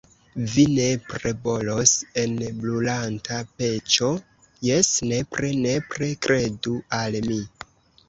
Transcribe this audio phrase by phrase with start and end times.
[0.51, 1.91] Vi nepre bolos
[2.23, 2.33] en
[2.65, 4.11] brulanta peĉo,
[4.73, 7.43] jes, nepre, nepre, kredu al mi!